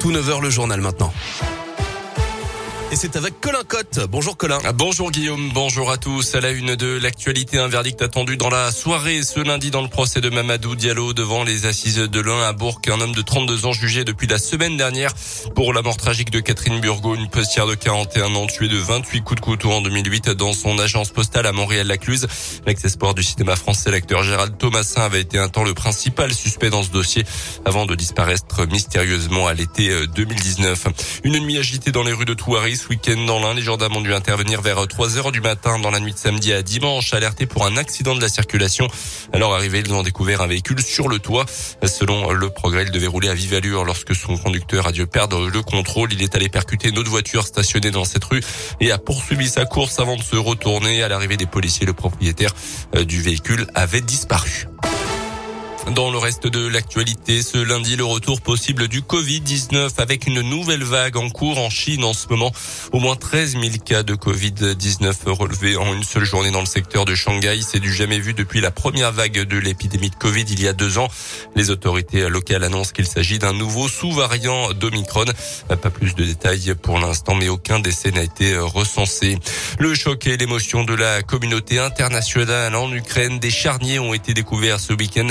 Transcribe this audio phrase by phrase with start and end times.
[0.00, 1.12] partout, 9h le journal maintenant.
[2.92, 4.00] Et c'est avec Colin Cotte.
[4.10, 4.58] Bonjour Colin.
[4.64, 6.34] Ah, bonjour Guillaume, bonjour à tous.
[6.34, 9.86] À la une de l'actualité, un verdict attendu dans la soirée ce lundi dans le
[9.86, 12.80] procès de Mamadou Diallo devant les assises de l'Ain à Bourg.
[12.88, 15.12] Un homme de 32 ans jugé depuis la semaine dernière
[15.54, 19.20] pour la mort tragique de Catherine Burgot, une postière de 41 ans tuée de 28
[19.20, 22.26] coups de couteau en 2008 dans son agence postale à Montréal-Lacluse.
[22.66, 26.82] L'ex-espoir du cinéma français, l'acteur Gérald Thomasin avait été un temps le principal suspect dans
[26.82, 27.22] ce dossier
[27.64, 30.86] avant de disparaître mystérieusement à l'été 2019.
[30.86, 30.90] Euh,
[31.22, 33.52] une nuit agitée dans les rues de Touaris ce week-end dans l'Ain.
[33.52, 36.52] Les gendarmes ont dû intervenir vers 3 heures du matin dans la nuit de samedi
[36.52, 38.88] à dimanche, alertés pour un accident de la circulation.
[39.32, 41.44] Alors arrivés, ils ont découvert un véhicule sur le toit.
[41.84, 45.48] Selon le progrès, il devait rouler à vive allure lorsque son conducteur a dû perdre
[45.48, 46.12] le contrôle.
[46.12, 48.40] Il est allé percuter une autre voiture stationnée dans cette rue
[48.80, 51.02] et a poursuivi sa course avant de se retourner.
[51.02, 52.54] À l'arrivée des policiers, le propriétaire
[52.96, 54.69] euh, du véhicule avait disparu.
[55.94, 60.84] Dans le reste de l'actualité, ce lundi, le retour possible du Covid-19 avec une nouvelle
[60.84, 62.52] vague en cours en Chine en ce moment.
[62.92, 67.06] Au moins 13 000 cas de Covid-19 relevés en une seule journée dans le secteur
[67.06, 67.60] de Shanghai.
[67.66, 70.72] C'est du jamais vu depuis la première vague de l'épidémie de Covid il y a
[70.72, 71.08] deux ans.
[71.56, 75.24] Les autorités locales annoncent qu'il s'agit d'un nouveau sous-variant d'Omicron.
[75.68, 79.38] Pas plus de détails pour l'instant, mais aucun décès n'a été recensé.
[79.78, 83.40] Le choc et l'émotion de la communauté internationale en Ukraine.
[83.40, 85.28] Des charniers ont été découverts ce week-end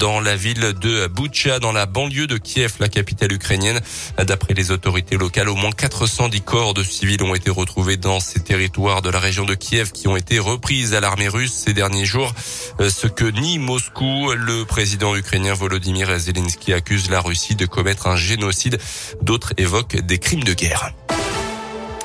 [0.00, 3.80] dans la ville de Butcha, dans la banlieue de Kiev, la capitale ukrainienne.
[4.16, 8.40] D'après les autorités locales, au moins 410 corps de civils ont été retrouvés dans ces
[8.40, 12.06] territoires de la région de Kiev qui ont été reprises à l'armée russe ces derniers
[12.06, 12.32] jours.
[12.80, 18.06] Euh, ce que nie Moscou, le président ukrainien Volodymyr Zelensky accuse la Russie de commettre
[18.06, 18.78] un génocide.
[19.20, 20.94] D'autres évoquent des crimes de guerre.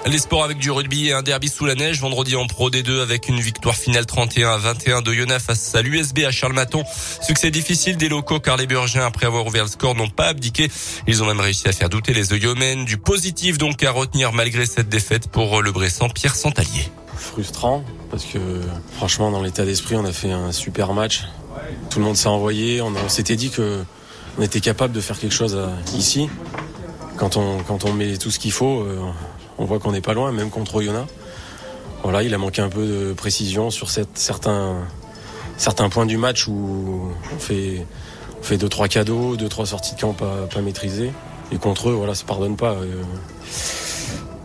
[0.08, 3.02] Les sports avec du rugby et un derby sous la neige vendredi en Pro D2
[3.02, 6.84] avec une victoire finale 31 à 21 de Yona face à l'USB à Charles-Maton.
[7.22, 10.70] Succès difficile des locaux car les Burgiens après avoir ouvert le score n'ont pas abdiqué.
[11.08, 12.86] Ils ont même réussi à faire douter les Oyomènes.
[12.86, 16.88] Du positif donc à retenir malgré cette défaite pour le Bressan Pierre Santalier.
[17.16, 18.62] Frustrant parce que
[18.92, 21.24] franchement dans l'état d'esprit on a fait un super match.
[21.90, 22.80] Tout le monde s'est envoyé.
[22.80, 23.84] On, on s'était dit que
[24.38, 25.68] on était capable de faire quelque chose euh,
[25.98, 26.30] ici.
[27.18, 29.00] Quand on, quand on met tout ce qu'il faut, euh,
[29.58, 31.12] on voit qu'on n'est pas loin, même contre Oyonnax.
[32.04, 34.86] Voilà, il a manqué un peu de précision sur certains,
[35.90, 37.86] points du match où on fait,
[38.40, 41.12] on fait deux trois cadeaux, deux trois sorties de camp pas, pas maîtrisées.
[41.52, 42.74] Et contre eux, voilà, ça pardonne pas.
[42.74, 43.02] Euh.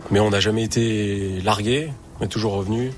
[0.09, 2.91] Mais on n'a jamais été largué, on est toujours revenu.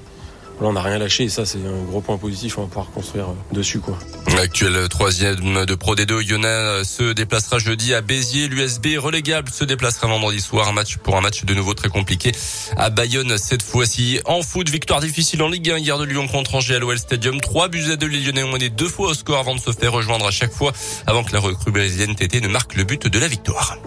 [0.62, 2.58] Là, on n'a rien lâché et ça, c'est un gros point positif.
[2.58, 3.98] On va pouvoir construire dessus, quoi.
[4.36, 8.48] L'actuel troisième de Pro D2, Yona se déplacera jeudi à Béziers.
[8.48, 10.68] L'USB relégable se déplacera vendredi soir.
[10.68, 12.32] Un match pour un match de nouveau très compliqué
[12.78, 14.20] à Bayonne cette fois-ci.
[14.26, 17.42] En foot, victoire difficile en Ligue 1 hier de Lyon contre Angers à l'OL Stadium.
[17.42, 18.08] Trois buts à deux.
[18.08, 20.54] Les Lyonnais ont mené deux fois au score avant de se faire rejoindre à chaque
[20.54, 20.72] fois
[21.08, 23.78] avant que la recrue brésilienne TT ne marque le but de la victoire.